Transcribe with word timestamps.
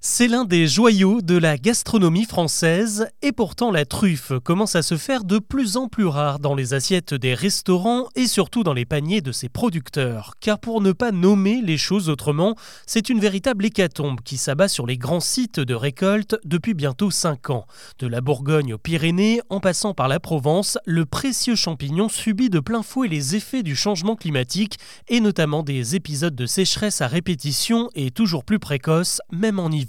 C'est 0.00 0.28
l'un 0.28 0.44
des 0.44 0.68
joyaux 0.68 1.22
de 1.22 1.36
la 1.36 1.58
gastronomie 1.58 2.24
française 2.24 3.08
et 3.20 3.32
pourtant 3.32 3.72
la 3.72 3.84
truffe 3.84 4.32
commence 4.44 4.76
à 4.76 4.82
se 4.82 4.96
faire 4.96 5.24
de 5.24 5.40
plus 5.40 5.76
en 5.76 5.88
plus 5.88 6.06
rare 6.06 6.38
dans 6.38 6.54
les 6.54 6.72
assiettes 6.72 7.14
des 7.14 7.34
restaurants 7.34 8.06
et 8.14 8.28
surtout 8.28 8.62
dans 8.62 8.74
les 8.74 8.84
paniers 8.84 9.22
de 9.22 9.32
ses 9.32 9.48
producteurs. 9.48 10.34
Car 10.38 10.60
pour 10.60 10.82
ne 10.82 10.92
pas 10.92 11.10
nommer 11.10 11.60
les 11.62 11.76
choses 11.76 12.08
autrement, 12.10 12.54
c'est 12.86 13.08
une 13.08 13.18
véritable 13.18 13.66
hécatombe 13.66 14.20
qui 14.20 14.36
s'abat 14.36 14.68
sur 14.68 14.86
les 14.86 14.98
grands 14.98 15.18
sites 15.18 15.58
de 15.58 15.74
récolte 15.74 16.36
depuis 16.44 16.74
bientôt 16.74 17.10
5 17.10 17.50
ans. 17.50 17.66
De 17.98 18.06
la 18.06 18.20
Bourgogne 18.20 18.74
aux 18.74 18.78
Pyrénées, 18.78 19.40
en 19.48 19.58
passant 19.58 19.94
par 19.94 20.06
la 20.06 20.20
Provence, 20.20 20.78
le 20.84 21.06
précieux 21.06 21.56
champignon 21.56 22.08
subit 22.08 22.50
de 22.50 22.60
plein 22.60 22.84
fouet 22.84 23.08
les 23.08 23.34
effets 23.34 23.64
du 23.64 23.74
changement 23.74 24.14
climatique 24.14 24.78
et 25.08 25.18
notamment 25.18 25.64
des 25.64 25.96
épisodes 25.96 26.36
de 26.36 26.46
sécheresse 26.46 27.00
à 27.00 27.08
répétition 27.08 27.90
et 27.96 28.12
toujours 28.12 28.44
plus 28.44 28.60
précoces, 28.60 29.20
même 29.32 29.58
en 29.58 29.72
hiver. 29.72 29.87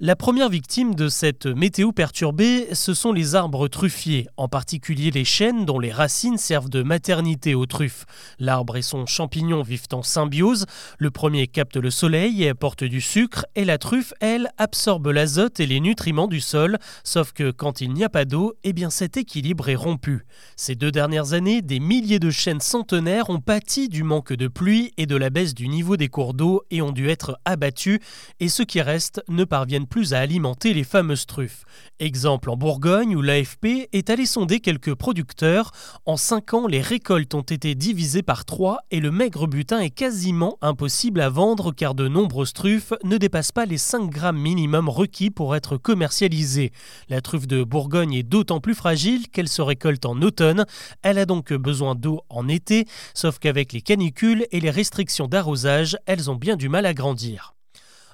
La 0.00 0.14
première 0.14 0.48
victime 0.48 0.94
de 0.94 1.08
cette 1.08 1.46
météo 1.46 1.90
perturbée, 1.90 2.68
ce 2.72 2.94
sont 2.94 3.12
les 3.12 3.34
arbres 3.34 3.66
truffiers, 3.66 4.28
en 4.36 4.46
particulier 4.46 5.10
les 5.10 5.24
chênes 5.24 5.66
dont 5.66 5.80
les 5.80 5.90
racines 5.90 6.38
servent 6.38 6.68
de 6.68 6.84
maternité 6.84 7.56
aux 7.56 7.66
truffes. 7.66 8.06
L'arbre 8.38 8.76
et 8.76 8.82
son 8.82 9.06
champignon 9.06 9.62
vivent 9.62 9.88
en 9.92 10.04
symbiose. 10.04 10.66
Le 10.98 11.10
premier 11.10 11.48
capte 11.48 11.76
le 11.76 11.90
soleil 11.90 12.44
et 12.44 12.50
apporte 12.50 12.84
du 12.84 13.00
sucre, 13.00 13.44
et 13.56 13.64
la 13.64 13.76
truffe, 13.76 14.14
elle, 14.20 14.50
absorbe 14.56 15.08
l'azote 15.08 15.58
et 15.58 15.66
les 15.66 15.80
nutriments 15.80 16.28
du 16.28 16.40
sol, 16.40 16.78
sauf 17.02 17.32
que 17.32 17.50
quand 17.50 17.80
il 17.80 17.92
n'y 17.92 18.04
a 18.04 18.08
pas 18.08 18.24
d'eau, 18.24 18.54
eh 18.62 18.72
bien 18.72 18.90
cet 18.90 19.16
équilibre 19.16 19.68
est 19.68 19.74
rompu. 19.74 20.26
Ces 20.54 20.76
deux 20.76 20.92
dernières 20.92 21.32
années, 21.32 21.60
des 21.60 21.80
milliers 21.80 22.20
de 22.20 22.30
chênes 22.30 22.60
centenaires 22.60 23.30
ont 23.30 23.40
pâti 23.40 23.88
du 23.88 24.04
manque 24.04 24.32
de 24.32 24.46
pluie 24.46 24.92
et 24.96 25.06
de 25.06 25.16
la 25.16 25.30
baisse 25.30 25.54
du 25.54 25.66
niveau 25.66 25.96
des 25.96 26.08
cours 26.08 26.34
d'eau 26.34 26.62
et 26.70 26.82
ont 26.82 26.92
dû 26.92 27.08
être 27.08 27.36
abattus, 27.44 27.98
et 28.38 28.48
ceux 28.48 28.64
qui 28.64 28.80
ne 29.28 29.44
parviennent 29.44 29.86
plus 29.86 30.14
à 30.14 30.20
alimenter 30.20 30.74
les 30.74 30.84
fameuses 30.84 31.26
truffes. 31.26 31.64
Exemple 31.98 32.50
en 32.50 32.56
Bourgogne 32.56 33.16
où 33.16 33.22
l'AFP 33.22 33.88
est 33.92 34.10
allé 34.10 34.26
sonder 34.26 34.60
quelques 34.60 34.94
producteurs. 34.94 35.72
En 36.06 36.16
5 36.16 36.54
ans, 36.54 36.66
les 36.66 36.80
récoltes 36.80 37.34
ont 37.34 37.42
été 37.42 37.74
divisées 37.74 38.22
par 38.22 38.44
3 38.44 38.78
et 38.90 39.00
le 39.00 39.10
maigre 39.10 39.46
butin 39.46 39.80
est 39.80 39.90
quasiment 39.90 40.58
impossible 40.62 41.20
à 41.20 41.28
vendre 41.28 41.72
car 41.72 41.94
de 41.94 42.08
nombreuses 42.08 42.52
truffes 42.52 42.92
ne 43.04 43.16
dépassent 43.16 43.52
pas 43.52 43.66
les 43.66 43.78
5 43.78 44.10
grammes 44.10 44.38
minimum 44.38 44.88
requis 44.88 45.30
pour 45.30 45.56
être 45.56 45.76
commercialisées. 45.76 46.72
La 47.08 47.20
truffe 47.20 47.46
de 47.46 47.64
Bourgogne 47.64 48.14
est 48.14 48.22
d'autant 48.22 48.60
plus 48.60 48.74
fragile 48.74 49.28
qu'elle 49.28 49.48
se 49.48 49.62
récolte 49.62 50.06
en 50.06 50.20
automne. 50.22 50.64
Elle 51.02 51.18
a 51.18 51.26
donc 51.26 51.52
besoin 51.52 51.94
d'eau 51.94 52.20
en 52.28 52.48
été, 52.48 52.86
sauf 53.14 53.38
qu'avec 53.38 53.72
les 53.72 53.82
canicules 53.82 54.46
et 54.52 54.60
les 54.60 54.70
restrictions 54.70 55.26
d'arrosage, 55.26 55.96
elles 56.06 56.30
ont 56.30 56.36
bien 56.36 56.56
du 56.56 56.68
mal 56.68 56.86
à 56.86 56.94
grandir. 56.94 57.57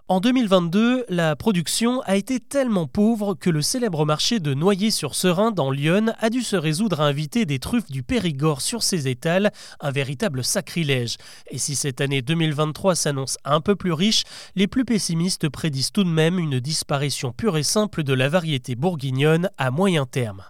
En 0.07 0.21
2022, 0.21 1.07
la 1.09 1.35
production 1.35 2.03
a 2.03 2.17
été 2.17 2.39
tellement 2.39 2.87
pauvre 2.87 3.33
que 3.33 3.49
le 3.49 3.63
célèbre 3.63 4.05
marché 4.05 4.39
de 4.39 4.53
Noyer-sur-Serein 4.53 5.51
dans 5.51 5.71
Lyon 5.71 6.13
a 6.19 6.29
dû 6.29 6.43
se 6.43 6.57
résoudre 6.57 7.01
à 7.01 7.07
inviter 7.07 7.47
des 7.47 7.59
truffes 7.59 7.91
du 7.91 8.03
Périgord 8.03 8.61
sur 8.61 8.83
ses 8.83 9.09
étals, 9.09 9.51
un 9.81 9.91
véritable 9.91 10.45
sacrilège. 10.45 11.17
Et 11.51 11.57
si 11.57 11.75
cette 11.75 12.03
année 12.03 12.21
2023 12.21 12.95
s'annonce 12.95 13.39
un 13.47 13.63
peu 13.63 13.77
plus 13.77 13.95
riche, 13.95 14.25
les 14.57 14.67
plus 14.67 14.85
pessimistes 14.85 15.49
prédisent 15.49 15.91
tout 15.91 16.05
de 16.05 16.11
même 16.11 16.39
une 16.39 16.61
disparition 16.61 17.33
pure 17.33 17.57
et 17.57 17.63
simple 17.63 18.03
de 18.03 18.13
la 18.13 18.29
variété 18.29 18.75
bourguignonne 18.75 19.49
à 19.57 19.71
moyen 19.71 20.05
terme. 20.05 20.45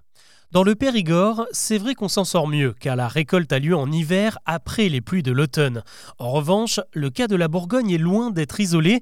Dans 0.55 0.63
le 0.63 0.77
Périgord, 0.77 1.49
c'est 1.51 1.79
vrai 1.79 1.97
qu'on 1.97 2.07
s'en 2.07 2.23
sort 2.23 2.47
mieux, 2.47 2.77
car 2.79 2.95
la 2.95 3.09
récolte 3.09 3.53
a 3.53 3.59
lieu 3.59 3.75
en 3.75 3.91
hiver 3.91 4.39
après 4.47 4.89
les 4.89 5.01
pluies 5.01 5.25
de 5.25 5.33
l'automne. 5.33 5.83
En 6.21 6.31
revanche, 6.31 6.79
le 6.93 7.11
cas 7.11 7.27
de 7.27 7.35
la 7.35 7.49
Bourgogne 7.49 7.91
est 7.91 7.99
loin 7.99 8.31
d'être 8.31 8.61
isolé. 8.61 9.01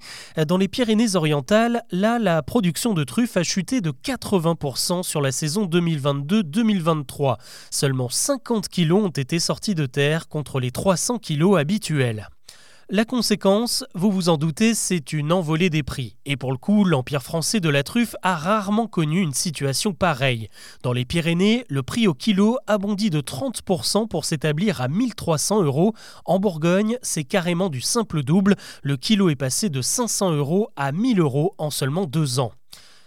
Dans 0.48 0.56
les 0.56 0.68
Pyrénées-Orientales, 0.68 1.82
là, 1.90 2.18
la 2.18 2.42
production 2.42 2.94
de 2.94 3.04
truffes 3.04 3.36
a 3.36 3.42
chuté 3.42 3.82
de 3.82 3.90
80% 3.90 5.02
sur 5.02 5.20
la 5.20 5.30
saison 5.30 5.66
2022-2023. 5.66 7.36
Seulement 7.70 8.08
50 8.08 8.68
kilos 8.68 9.04
ont 9.04 9.08
été 9.08 9.38
sortis 9.38 9.74
de 9.74 9.84
terre 9.84 10.28
contre 10.28 10.58
les 10.58 10.70
300 10.70 11.18
kilos 11.18 11.58
habituels. 11.58 12.30
La 12.94 13.06
conséquence, 13.06 13.86
vous 13.94 14.10
vous 14.10 14.28
en 14.28 14.36
doutez, 14.36 14.74
c'est 14.74 15.14
une 15.14 15.32
envolée 15.32 15.70
des 15.70 15.82
prix. 15.82 16.18
Et 16.26 16.36
pour 16.36 16.52
le 16.52 16.58
coup, 16.58 16.84
l'Empire 16.84 17.22
français 17.22 17.58
de 17.58 17.70
la 17.70 17.82
truffe 17.82 18.14
a 18.20 18.36
rarement 18.36 18.86
connu 18.86 19.22
une 19.22 19.32
situation 19.32 19.94
pareille. 19.94 20.50
Dans 20.82 20.92
les 20.92 21.06
Pyrénées, 21.06 21.64
le 21.70 21.82
prix 21.82 22.06
au 22.06 22.12
kilo 22.12 22.58
a 22.66 22.76
de 22.76 23.20
30% 23.22 24.08
pour 24.08 24.26
s'établir 24.26 24.82
à 24.82 24.88
1300 24.88 25.62
euros. 25.62 25.94
En 26.26 26.38
Bourgogne, 26.38 26.98
c'est 27.00 27.24
carrément 27.24 27.70
du 27.70 27.80
simple 27.80 28.22
double. 28.22 28.56
Le 28.82 28.98
kilo 28.98 29.30
est 29.30 29.36
passé 29.36 29.70
de 29.70 29.80
500 29.80 30.32
euros 30.32 30.68
à 30.76 30.92
1000 30.92 31.18
euros 31.18 31.54
en 31.56 31.70
seulement 31.70 32.04
deux 32.04 32.40
ans. 32.40 32.52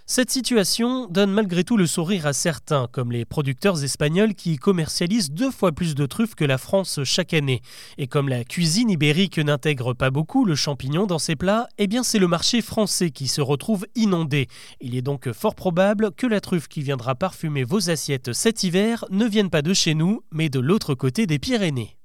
Cette 0.07 0.29
situation 0.29 1.07
donne 1.07 1.31
malgré 1.31 1.63
tout 1.63 1.77
le 1.77 1.87
sourire 1.87 2.27
à 2.27 2.33
certains, 2.33 2.87
comme 2.91 3.11
les 3.11 3.25
producteurs 3.25 3.83
espagnols 3.83 4.35
qui 4.35 4.57
commercialisent 4.57 5.31
deux 5.31 5.49
fois 5.49 5.71
plus 5.71 5.95
de 5.95 6.05
truffes 6.05 6.35
que 6.35 6.45
la 6.45 6.59
France 6.59 6.99
chaque 7.03 7.33
année. 7.33 7.63
Et 7.97 8.05
comme 8.05 8.29
la 8.29 8.43
cuisine 8.43 8.91
ibérique 8.91 9.39
n'intègre 9.39 9.95
pas 9.95 10.11
beaucoup 10.11 10.45
le 10.45 10.53
champignon 10.53 11.07
dans 11.07 11.17
ses 11.17 11.35
plats, 11.35 11.67
eh 11.79 11.87
bien 11.87 12.03
c'est 12.03 12.19
le 12.19 12.27
marché 12.27 12.61
français 12.61 13.09
qui 13.09 13.27
se 13.27 13.41
retrouve 13.41 13.87
inondé. 13.95 14.47
Il 14.79 14.95
est 14.95 15.01
donc 15.01 15.31
fort 15.31 15.55
probable 15.55 16.11
que 16.11 16.27
la 16.27 16.39
truffe 16.39 16.67
qui 16.67 16.83
viendra 16.83 17.15
parfumer 17.15 17.63
vos 17.63 17.89
assiettes 17.89 18.31
cet 18.31 18.63
hiver 18.63 19.05
ne 19.09 19.25
vienne 19.25 19.49
pas 19.49 19.63
de 19.63 19.73
chez 19.73 19.95
nous, 19.95 20.21
mais 20.31 20.49
de 20.49 20.59
l'autre 20.59 20.93
côté 20.93 21.25
des 21.25 21.39
Pyrénées. 21.39 21.97